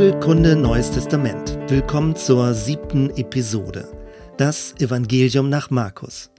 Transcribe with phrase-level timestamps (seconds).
[0.00, 1.58] Bibelkunde Neues Testament.
[1.68, 3.86] Willkommen zur siebten Episode.
[4.38, 6.30] Das Evangelium nach Markus.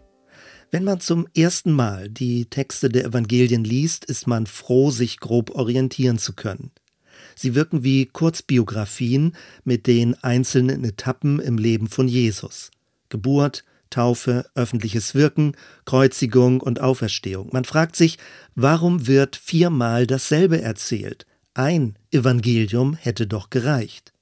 [0.71, 5.51] Wenn man zum ersten Mal die Texte der Evangelien liest, ist man froh, sich grob
[5.51, 6.71] orientieren zu können.
[7.35, 12.71] Sie wirken wie Kurzbiografien mit den einzelnen Etappen im Leben von Jesus.
[13.09, 15.55] Geburt, Taufe, öffentliches Wirken,
[15.85, 17.49] Kreuzigung und Auferstehung.
[17.51, 18.17] Man fragt sich,
[18.55, 21.27] warum wird viermal dasselbe erzählt?
[21.53, 24.13] Ein Evangelium hätte doch gereicht.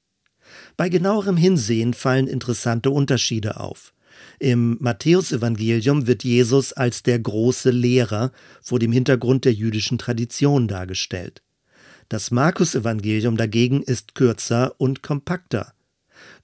[0.78, 3.94] Bei genauerem Hinsehen fallen interessante Unterschiede auf.
[4.40, 8.32] Im Matthäusevangelium wird Jesus als der große Lehrer
[8.64, 11.44] vor dem Hintergrund der jüdischen Tradition dargestellt.
[12.10, 15.74] Das Markus-Evangelium dagegen ist kürzer und kompakter.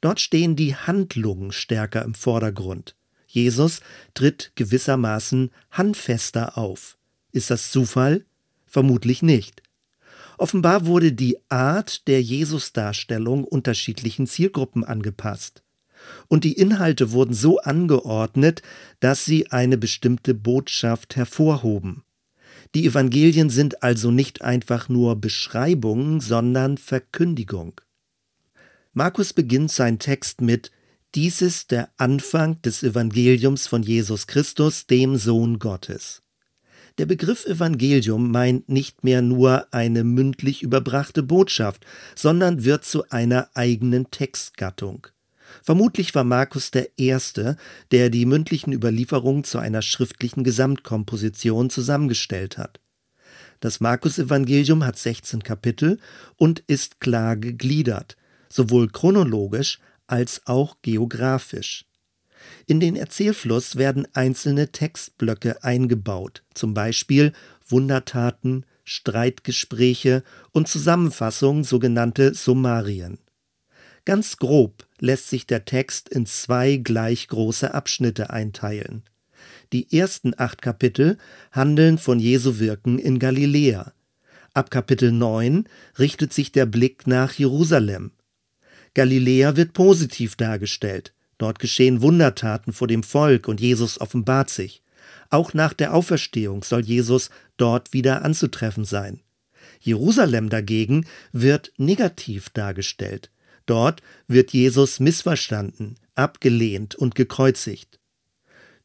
[0.01, 2.95] Dort stehen die Handlungen stärker im Vordergrund.
[3.27, 3.79] Jesus
[4.13, 6.97] tritt gewissermaßen handfester auf.
[7.31, 8.23] Ist das Zufall?
[8.67, 9.64] Vermutlich nicht.
[10.37, 15.63] Offenbar wurde die Art der Jesusdarstellung unterschiedlichen Zielgruppen angepasst.
[16.27, 18.61] Und die Inhalte wurden so angeordnet,
[18.99, 22.03] dass sie eine bestimmte Botschaft hervorhoben.
[22.73, 27.79] Die Evangelien sind also nicht einfach nur Beschreibung, sondern Verkündigung.
[28.93, 30.71] Markus beginnt seinen Text mit
[31.15, 36.24] Dies ist der Anfang des Evangeliums von Jesus Christus, dem Sohn Gottes.
[36.97, 43.49] Der Begriff Evangelium meint nicht mehr nur eine mündlich überbrachte Botschaft, sondern wird zu einer
[43.53, 45.07] eigenen Textgattung.
[45.61, 47.57] Vermutlich war Markus der Erste,
[47.91, 52.79] der die mündlichen Überlieferungen zu einer schriftlichen Gesamtkomposition zusammengestellt hat.
[53.59, 55.99] Das Markus-Evangelium hat 16 Kapitel
[56.37, 58.15] und ist klar gegliedert,
[58.49, 61.85] sowohl chronologisch als auch geografisch.
[62.67, 67.33] In den Erzählfluss werden einzelne Textblöcke eingebaut, zum Beispiel
[67.67, 73.19] Wundertaten, Streitgespräche und Zusammenfassungen, sogenannte Summarien.
[74.05, 79.03] Ganz grob lässt sich der Text in zwei gleich große Abschnitte einteilen.
[79.73, 81.17] Die ersten acht Kapitel
[81.51, 83.93] handeln von Jesu Wirken in Galiläa.
[84.53, 85.67] Ab Kapitel 9
[85.97, 88.11] richtet sich der Blick nach Jerusalem.
[88.93, 91.14] Galiläa wird positiv dargestellt.
[91.37, 94.81] Dort geschehen Wundertaten vor dem Volk und Jesus offenbart sich.
[95.29, 99.21] Auch nach der Auferstehung soll Jesus dort wieder anzutreffen sein.
[99.79, 103.29] Jerusalem dagegen wird negativ dargestellt.
[103.65, 107.99] Dort wird Jesus missverstanden, abgelehnt und gekreuzigt.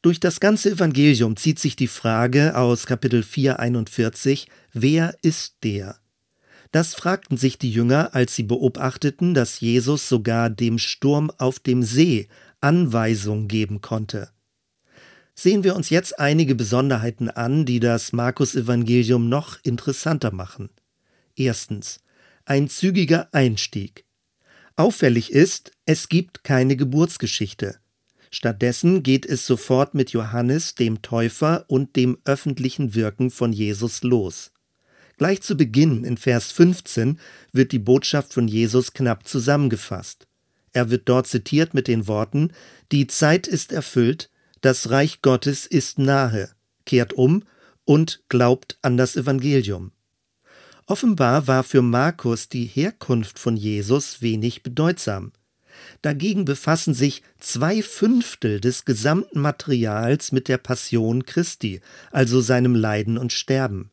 [0.01, 5.97] Durch das ganze Evangelium zieht sich die Frage aus Kapitel 4, 41, wer ist der?
[6.71, 11.83] Das fragten sich die Jünger, als sie beobachteten, dass Jesus sogar dem Sturm auf dem
[11.83, 12.29] See
[12.61, 14.29] Anweisung geben konnte.
[15.33, 20.69] Sehen wir uns jetzt einige Besonderheiten an, die das Markus-Evangelium noch interessanter machen.
[21.35, 21.99] Erstens.
[22.45, 24.05] Ein zügiger Einstieg.
[24.75, 27.77] Auffällig ist, es gibt keine Geburtsgeschichte.
[28.31, 34.51] Stattdessen geht es sofort mit Johannes, dem Täufer, und dem öffentlichen Wirken von Jesus los.
[35.17, 37.19] Gleich zu Beginn in Vers 15
[37.51, 40.27] wird die Botschaft von Jesus knapp zusammengefasst.
[40.73, 42.51] Er wird dort zitiert mit den Worten
[42.91, 44.29] Die Zeit ist erfüllt,
[44.61, 46.49] das Reich Gottes ist nahe,
[46.85, 47.43] kehrt um
[47.85, 49.91] und glaubt an das Evangelium.
[50.85, 55.31] Offenbar war für Markus die Herkunft von Jesus wenig bedeutsam.
[56.01, 63.17] Dagegen befassen sich zwei Fünftel des gesamten Materials mit der Passion Christi, also seinem Leiden
[63.17, 63.90] und Sterben.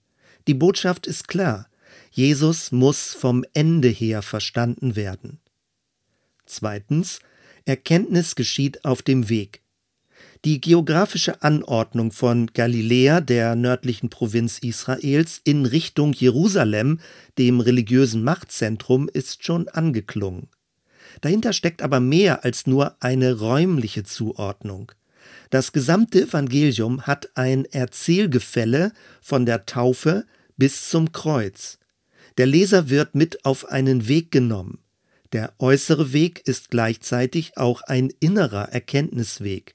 [0.48, 1.68] Die Botschaft ist klar.
[2.10, 5.40] Jesus muss vom Ende her verstanden werden.
[6.46, 7.20] Zweitens,
[7.66, 9.60] Erkenntnis geschieht auf dem Weg.
[10.46, 17.00] Die geografische Anordnung von Galiläa, der nördlichen Provinz Israels, in Richtung Jerusalem,
[17.36, 20.48] dem religiösen Machtzentrum, ist schon angeklungen.
[21.20, 24.92] Dahinter steckt aber mehr als nur eine räumliche Zuordnung.
[25.50, 30.24] Das gesamte Evangelium hat ein Erzählgefälle von der Taufe
[30.58, 31.78] bis zum Kreuz.
[32.36, 34.78] Der Leser wird mit auf einen Weg genommen.
[35.32, 39.74] Der äußere Weg ist gleichzeitig auch ein innerer Erkenntnisweg.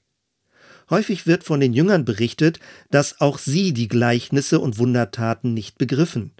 [0.90, 2.60] Häufig wird von den Jüngern berichtet,
[2.90, 6.32] dass auch sie die Gleichnisse und Wundertaten nicht begriffen.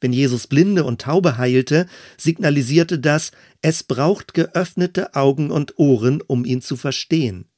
[0.00, 6.44] Wenn Jesus Blinde und Taube heilte, signalisierte das, es braucht geöffnete Augen und Ohren, um
[6.44, 7.50] ihn zu verstehen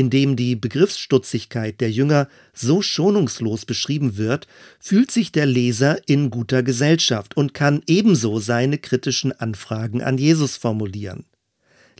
[0.00, 4.46] in dem die Begriffsstutzigkeit der Jünger so schonungslos beschrieben wird,
[4.78, 10.56] fühlt sich der Leser in guter Gesellschaft und kann ebenso seine kritischen Anfragen an Jesus
[10.56, 11.26] formulieren.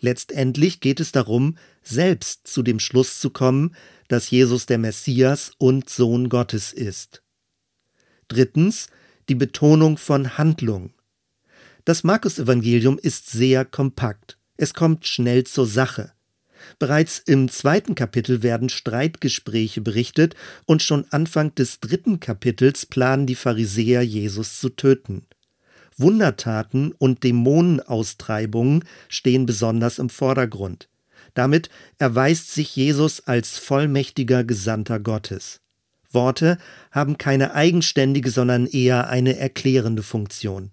[0.01, 3.77] Letztendlich geht es darum, selbst zu dem Schluss zu kommen,
[4.09, 7.23] dass Jesus der Messias und Sohn Gottes ist.
[8.29, 8.89] Drittens
[9.29, 10.95] die Betonung von Handlung.
[11.85, 14.39] Das Markus-Evangelium ist sehr kompakt.
[14.57, 16.15] Es kommt schnell zur Sache.
[16.79, 20.35] Bereits im zweiten Kapitel werden Streitgespräche berichtet
[20.67, 25.27] und schon Anfang des dritten Kapitels planen die Pharisäer, Jesus zu töten.
[25.97, 30.89] Wundertaten und Dämonenaustreibungen stehen besonders im Vordergrund.
[31.35, 35.61] Damit erweist sich Jesus als vollmächtiger Gesandter Gottes.
[36.13, 36.59] Worte
[36.91, 40.73] haben keine eigenständige, sondern eher eine erklärende Funktion.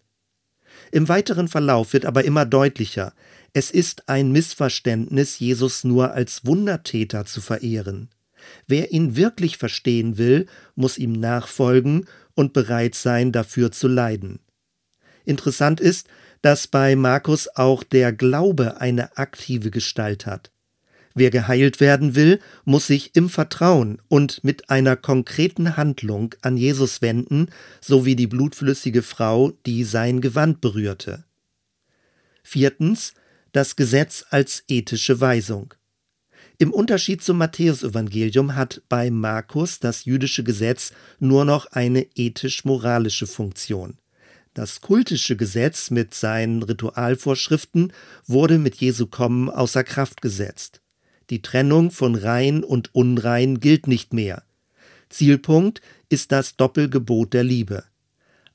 [0.91, 3.13] Im weiteren Verlauf wird aber immer deutlicher,
[3.53, 8.09] es ist ein Missverständnis, Jesus nur als Wundertäter zu verehren.
[8.67, 10.45] Wer ihn wirklich verstehen will,
[10.75, 12.05] muss ihm nachfolgen
[12.35, 14.39] und bereit sein, dafür zu leiden.
[15.25, 16.07] Interessant ist,
[16.41, 20.51] dass bei Markus auch der Glaube eine aktive Gestalt hat.
[21.15, 27.01] Wer geheilt werden will, muss sich im Vertrauen und mit einer konkreten Handlung an Jesus
[27.01, 27.47] wenden,
[27.81, 31.23] so wie die blutflüssige Frau, die sein Gewand berührte.
[32.43, 33.15] Viertens,
[33.57, 35.73] das Gesetz als ethische Weisung.
[36.59, 43.97] Im Unterschied zum Matthäusevangelium hat bei Markus das jüdische Gesetz nur noch eine ethisch-moralische Funktion.
[44.53, 47.93] Das kultische Gesetz mit seinen Ritualvorschriften
[48.27, 50.81] wurde mit Jesu Kommen außer Kraft gesetzt.
[51.31, 54.43] Die Trennung von rein und unrein gilt nicht mehr.
[55.09, 57.85] Zielpunkt ist das Doppelgebot der Liebe.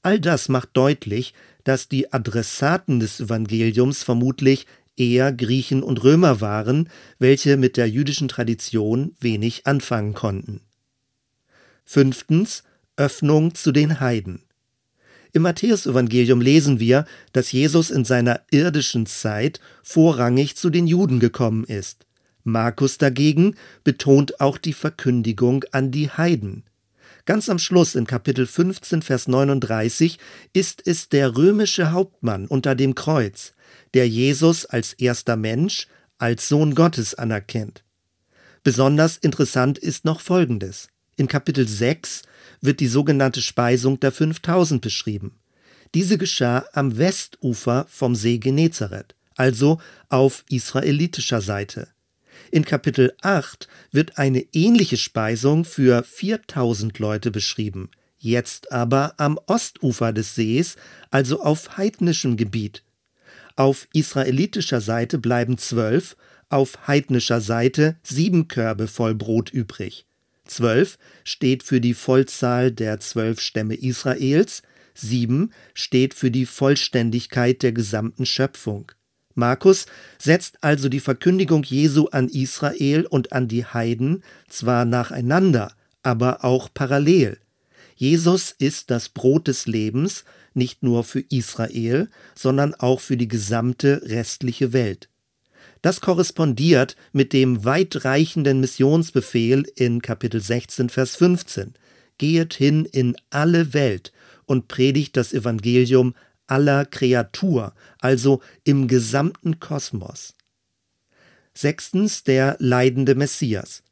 [0.02, 1.34] All das macht deutlich,
[1.64, 4.66] dass die Adressaten des Evangeliums vermutlich
[4.96, 10.60] eher Griechen und Römer waren, welche mit der jüdischen Tradition wenig anfangen konnten.
[11.84, 12.62] Fünftens
[12.96, 14.42] Öffnung zu den Heiden.
[15.32, 21.64] Im Matthäusevangelium lesen wir, dass Jesus in seiner irdischen Zeit vorrangig zu den Juden gekommen
[21.64, 22.06] ist.
[22.44, 26.64] Markus dagegen betont auch die Verkündigung an die Heiden.
[27.24, 30.18] Ganz am Schluss in Kapitel 15, Vers 39
[30.52, 33.54] ist es der römische Hauptmann unter dem Kreuz,
[33.94, 35.86] der Jesus als erster Mensch,
[36.18, 37.84] als Sohn Gottes anerkennt.
[38.62, 40.88] Besonders interessant ist noch Folgendes.
[41.16, 42.22] In Kapitel 6
[42.60, 45.38] wird die sogenannte Speisung der 5000 beschrieben.
[45.94, 51.88] Diese geschah am Westufer vom See Genezareth, also auf israelitischer Seite.
[52.50, 60.12] In Kapitel 8 wird eine ähnliche Speisung für 4000 Leute beschrieben, jetzt aber am Ostufer
[60.12, 60.76] des Sees,
[61.10, 62.84] also auf heidnischem Gebiet.
[63.56, 66.16] Auf israelitischer Seite bleiben zwölf,
[66.48, 70.06] auf heidnischer Seite sieben Körbe voll Brot übrig.
[70.44, 74.62] Zwölf steht für die Vollzahl der zwölf Stämme Israels,
[74.94, 78.92] sieben steht für die Vollständigkeit der gesamten Schöpfung.
[79.34, 79.86] Markus
[80.18, 85.72] setzt also die Verkündigung Jesu an Israel und an die Heiden zwar nacheinander,
[86.02, 87.38] aber auch parallel.
[87.96, 90.24] Jesus ist das Brot des Lebens,
[90.56, 95.08] nicht nur für Israel, sondern auch für die gesamte restliche Welt.
[95.82, 101.74] Das korrespondiert mit dem weitreichenden Missionsbefehl in Kapitel 16, Vers 15.
[102.18, 104.12] Gehet hin in alle Welt
[104.44, 106.14] und predigt das Evangelium
[106.46, 110.34] aller Kreatur, also im gesamten Kosmos.
[111.54, 113.82] Sechstens der leidende Messias.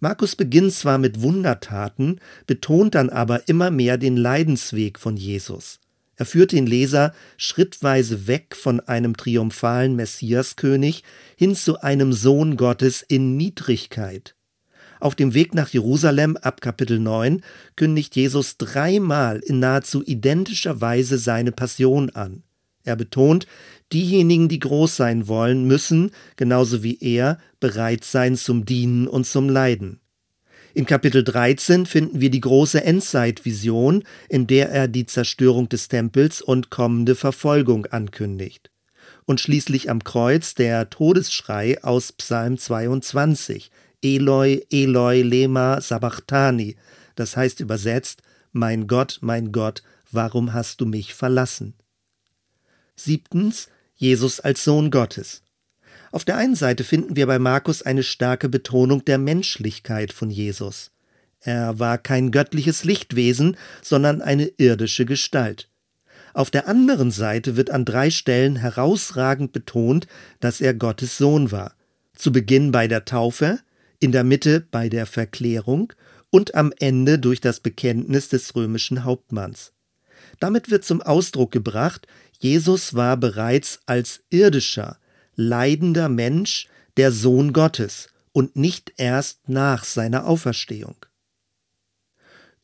[0.00, 5.80] Markus beginnt zwar mit Wundertaten, betont dann aber immer mehr den Leidensweg von Jesus.
[6.18, 11.04] Er führt den Leser schrittweise weg von einem triumphalen Messiaskönig
[11.36, 14.34] hin zu einem Sohn Gottes in Niedrigkeit.
[14.98, 17.42] Auf dem Weg nach Jerusalem ab Kapitel 9
[17.76, 22.42] kündigt Jesus dreimal in nahezu identischer Weise seine Passion an.
[22.82, 23.46] Er betont,
[23.92, 29.48] diejenigen, die groß sein wollen, müssen, genauso wie er, bereit sein zum Dienen und zum
[29.48, 30.00] Leiden.
[30.78, 36.40] In Kapitel 13 finden wir die große Endzeitvision, in der er die Zerstörung des Tempels
[36.40, 38.70] und kommende Verfolgung ankündigt.
[39.24, 43.72] Und schließlich am Kreuz der Todesschrei aus Psalm 22,
[44.04, 46.76] Eloi, Eloi, lema sabachthani.
[47.16, 49.82] Das heißt übersetzt, mein Gott, mein Gott,
[50.12, 51.74] warum hast du mich verlassen?
[52.94, 55.42] Siebtens, Jesus als Sohn Gottes.
[56.10, 60.90] Auf der einen Seite finden wir bei Markus eine starke Betonung der Menschlichkeit von Jesus.
[61.40, 65.68] Er war kein göttliches Lichtwesen, sondern eine irdische Gestalt.
[66.34, 70.06] Auf der anderen Seite wird an drei Stellen herausragend betont,
[70.40, 71.74] dass er Gottes Sohn war.
[72.14, 73.60] Zu Beginn bei der Taufe,
[74.00, 75.92] in der Mitte bei der Verklärung
[76.30, 79.72] und am Ende durch das Bekenntnis des römischen Hauptmanns.
[80.40, 82.06] Damit wird zum Ausdruck gebracht,
[82.38, 84.98] Jesus war bereits als irdischer,
[85.38, 86.66] leidender Mensch
[86.96, 90.96] der Sohn Gottes und nicht erst nach seiner Auferstehung.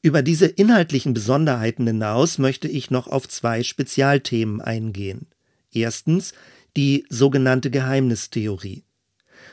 [0.02, 5.28] Über diese inhaltlichen Besonderheiten hinaus möchte ich noch auf zwei Spezialthemen eingehen.
[5.72, 6.34] Erstens
[6.76, 8.82] die sogenannte Geheimnistheorie.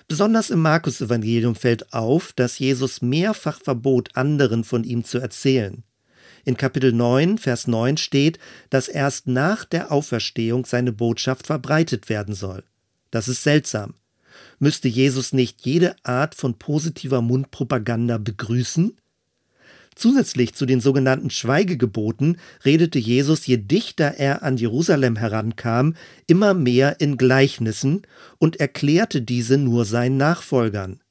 [0.07, 5.83] Besonders im Markus-Evangelium fällt auf, dass Jesus mehrfach verbot, anderen von ihm zu erzählen.
[6.43, 8.39] In Kapitel 9, Vers 9 steht,
[8.71, 12.63] dass erst nach der Auferstehung seine Botschaft verbreitet werden soll.
[13.11, 13.93] Das ist seltsam.
[14.59, 18.97] Müsste Jesus nicht jede Art von positiver Mundpropaganda begrüßen?
[19.95, 25.95] Zusätzlich zu den sogenannten Schweigegeboten redete Jesus, je dichter er an Jerusalem herankam,
[26.27, 28.03] immer mehr in Gleichnissen
[28.37, 31.01] und erklärte diese nur seinen Nachfolgern.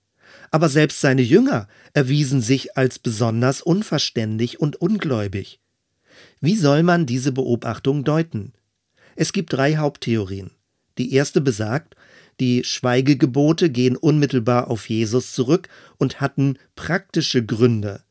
[0.50, 5.60] Aber selbst seine Jünger erwiesen sich als besonders unverständig und ungläubig.
[6.40, 8.54] Wie soll man diese Beobachtung deuten?
[9.14, 10.50] Es gibt drei Haupttheorien.
[11.00, 11.96] Die erste besagt,
[12.40, 18.02] die Schweigegebote gehen unmittelbar auf Jesus zurück und hatten praktische Gründe.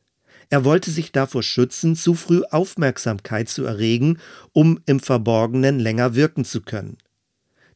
[0.50, 4.18] Er wollte sich davor schützen, zu früh Aufmerksamkeit zu erregen,
[4.54, 6.98] um im Verborgenen länger wirken zu können.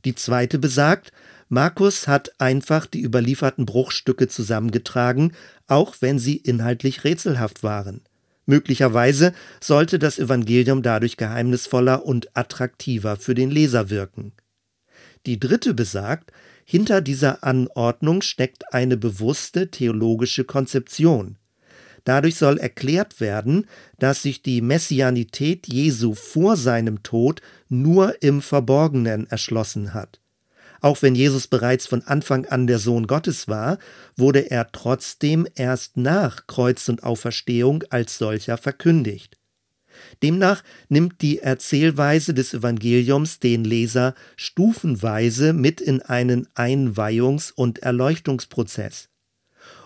[0.03, 1.11] Die zweite besagt,
[1.47, 5.33] Markus hat einfach die überlieferten Bruchstücke zusammengetragen,
[5.67, 8.01] auch wenn sie inhaltlich rätselhaft waren.
[8.47, 14.31] Möglicherweise sollte das Evangelium dadurch geheimnisvoller und attraktiver für den Leser wirken.
[15.25, 16.31] Die dritte besagt,
[16.65, 21.37] hinter dieser Anordnung steckt eine bewusste theologische Konzeption.
[22.03, 29.27] Dadurch soll erklärt werden, dass sich die Messianität Jesu vor seinem Tod nur im Verborgenen
[29.29, 30.19] erschlossen hat.
[30.81, 33.77] Auch wenn Jesus bereits von Anfang an der Sohn Gottes war,
[34.17, 39.37] wurde er trotzdem erst nach Kreuz und Auferstehung als solcher verkündigt.
[40.21, 49.09] Demnach nimmt die Erzählweise des Evangeliums den Leser stufenweise mit in einen Einweihungs- und Erleuchtungsprozess.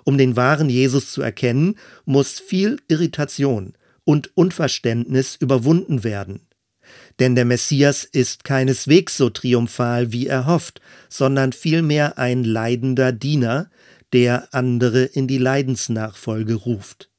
[0.04, 3.74] Um den wahren Jesus zu erkennen, muss viel Irritation
[4.04, 6.48] und Unverständnis überwunden werden.
[7.20, 13.70] Denn der Messias ist keineswegs so triumphal, wie er hofft, sondern vielmehr ein leidender Diener,
[14.14, 17.10] der andere in die Leidensnachfolge ruft.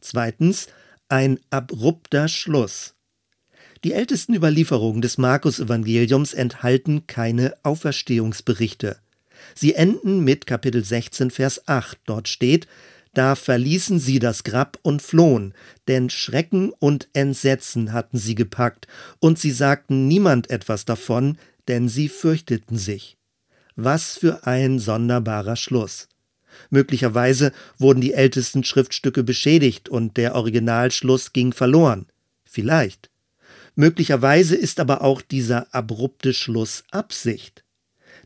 [0.00, 0.68] Zweitens
[1.08, 2.94] ein abrupter Schluss.
[3.84, 8.96] Die ältesten Überlieferungen des Markus-Evangeliums enthalten keine Auferstehungsberichte.
[9.54, 11.98] Sie enden mit Kapitel 16, Vers 8.
[12.06, 12.66] Dort steht,
[13.14, 15.54] da verließen sie das Grab und flohen,
[15.88, 18.88] denn Schrecken und Entsetzen hatten sie gepackt,
[19.20, 23.16] und sie sagten niemand etwas davon, denn sie fürchteten sich.
[23.74, 26.08] Was für ein sonderbarer Schluss.
[26.70, 32.06] Möglicherweise wurden die ältesten Schriftstücke beschädigt und der Originalschluss ging verloren.
[32.44, 33.10] Vielleicht.
[33.74, 37.64] Möglicherweise ist aber auch dieser abrupte Schluss Absicht.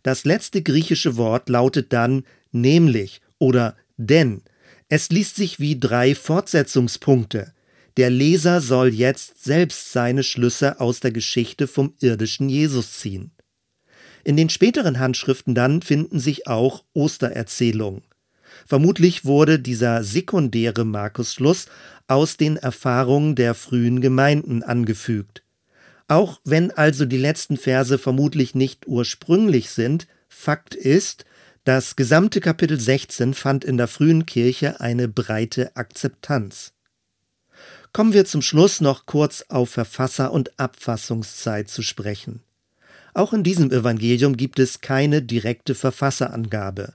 [0.02, 4.42] Das letzte griechische Wort lautet dann nämlich oder denn.
[4.88, 7.52] Es liest sich wie drei Fortsetzungspunkte.
[7.96, 13.32] Der Leser soll jetzt selbst seine Schlüsse aus der Geschichte vom irdischen Jesus ziehen.
[14.24, 18.02] In den späteren Handschriften dann finden sich auch Ostererzählungen.
[18.66, 21.66] Vermutlich wurde dieser sekundäre Markusschluss
[22.08, 25.42] aus den Erfahrungen der frühen Gemeinden angefügt.
[26.08, 31.24] Auch wenn also die letzten Verse vermutlich nicht ursprünglich sind, Fakt ist,
[31.64, 36.72] das gesamte Kapitel 16 fand in der frühen Kirche eine breite Akzeptanz.
[37.92, 42.40] Kommen wir zum Schluss noch kurz auf Verfasser und Abfassungszeit zu sprechen.
[43.14, 46.94] Auch in diesem Evangelium gibt es keine direkte Verfasserangabe.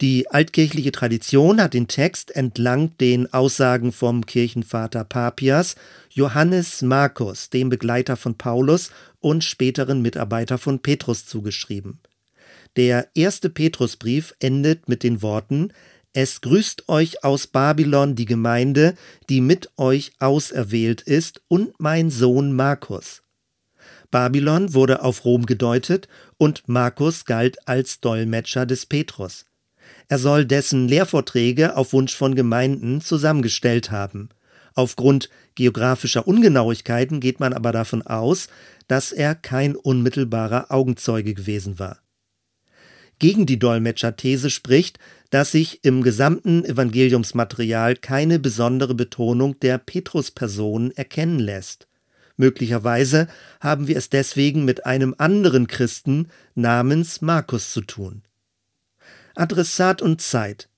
[0.00, 5.76] Die altkirchliche Tradition hat den Text entlang den Aussagen vom Kirchenvater Papias
[6.10, 12.00] Johannes Markus, dem Begleiter von Paulus und späteren Mitarbeiter von Petrus zugeschrieben.
[12.76, 15.72] Der erste Petrusbrief endet mit den Worten
[16.12, 18.96] Es grüßt euch aus Babylon die Gemeinde,
[19.28, 23.22] die mit euch auserwählt ist, und mein Sohn Markus.
[24.10, 29.44] Babylon wurde auf Rom gedeutet und Markus galt als Dolmetscher des Petrus.
[30.08, 34.28] Er soll dessen Lehrvorträge auf Wunsch von Gemeinden zusammengestellt haben.
[34.74, 38.48] Aufgrund geografischer Ungenauigkeiten geht man aber davon aus,
[38.88, 42.00] dass er kein unmittelbarer Augenzeuge gewesen war.
[43.20, 44.98] Gegen die Dolmetscherthese spricht,
[45.30, 51.86] dass sich im gesamten Evangeliumsmaterial keine besondere Betonung der Petrusperson erkennen lässt.
[52.36, 53.28] Möglicherweise
[53.60, 58.22] haben wir es deswegen mit einem anderen Christen namens Markus zu tun.
[59.34, 60.68] Adressat und Zeit.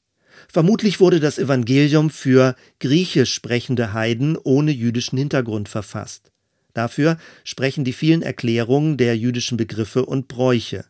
[0.49, 6.31] Vermutlich wurde das Evangelium für griechisch sprechende Heiden ohne jüdischen Hintergrund verfasst.
[6.73, 10.85] Dafür sprechen die vielen Erklärungen der jüdischen Begriffe und Bräuche.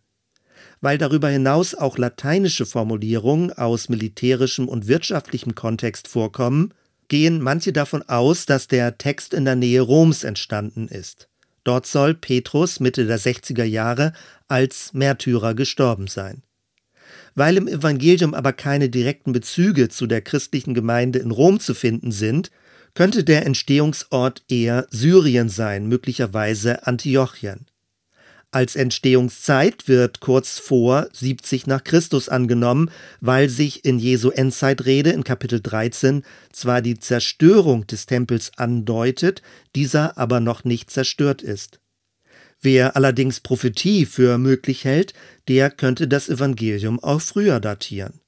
[0.80, 6.75] Weil darüber hinaus auch lateinische Formulierungen aus militärischem und wirtschaftlichem Kontext vorkommen,
[7.08, 11.28] gehen manche davon aus, dass der Text in der Nähe Roms entstanden ist.
[11.64, 14.12] Dort soll Petrus Mitte der 60er Jahre
[14.49, 16.42] als Märtyrer gestorben sein.
[17.34, 22.12] Weil im Evangelium aber keine direkten Bezüge zu der christlichen Gemeinde in Rom zu finden
[22.12, 22.50] sind,
[22.94, 27.66] könnte der Entstehungsort eher Syrien sein, möglicherweise Antiochien.
[28.52, 35.25] Als Entstehungszeit wird kurz vor 70 nach Christus angenommen, weil sich in Jesu Endzeitrede in
[35.25, 36.22] Kapitel 13
[36.52, 39.42] zwar die Zerstörung des Tempels andeutet,
[39.75, 41.80] dieser aber noch nicht zerstört ist.
[42.60, 45.14] Wer allerdings Prophetie für möglich hält,
[45.48, 48.20] der könnte das Evangelium auch früher datieren.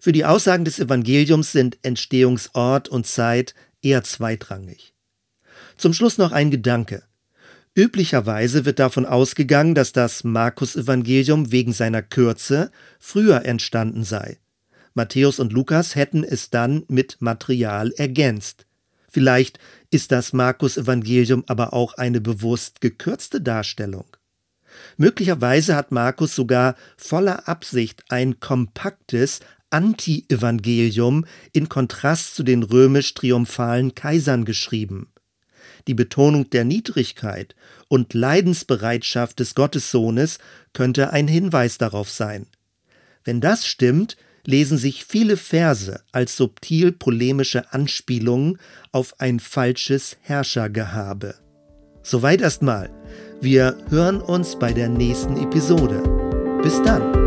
[0.00, 4.94] Für die Aussagen des Evangeliums sind Entstehungsort und Zeit eher zweitrangig.
[5.76, 7.02] Zum Schluss noch ein Gedanke.
[7.74, 14.38] Üblicherweise wird davon ausgegangen, dass das Markus-Evangelium wegen seiner Kürze früher entstanden sei.
[14.94, 18.65] Matthäus und Lukas hätten es dann mit Material ergänzt.
[19.16, 19.58] Vielleicht
[19.90, 24.04] ist das Markus-Evangelium aber auch eine bewusst gekürzte Darstellung.
[24.98, 34.44] Möglicherweise hat Markus sogar voller Absicht ein kompaktes Anti-Evangelium in Kontrast zu den römisch-triumphalen Kaisern
[34.44, 35.10] geschrieben
[35.86, 37.54] die Betonung der Niedrigkeit
[37.88, 40.38] und Leidensbereitschaft des Gottessohnes
[40.72, 42.48] könnte ein Hinweis darauf sein.
[43.24, 48.58] Wenn das stimmt, lesen sich viele Verse als subtil polemische Anspielungen
[48.92, 51.34] auf ein falsches Herrschergehabe.
[52.02, 52.90] Soweit erstmal.
[53.40, 56.02] Wir hören uns bei der nächsten Episode.
[56.62, 57.25] Bis dann.